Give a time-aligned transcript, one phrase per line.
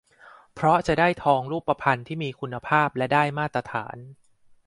[0.53, 3.97] เพราะจะได้ทองรูปพรรณที่มีคุณภาพและได้มาตรฐาน